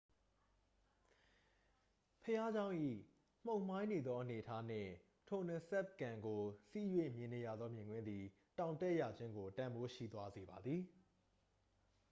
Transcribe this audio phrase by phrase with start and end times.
[2.23, 2.73] ဘုရားကျောင်း၏
[3.45, 4.91] မှုန်မှိုင်းနေသောအနေအထားနှင့်
[5.27, 8.23] tonle sap ကန်ကို စီး၍မြင်နေရသောမြင်ကွင်းသည်
[8.57, 10.81] တောင်တက်ရခြင်းကို တန်ဖိုးရှိသွားစေပါသည်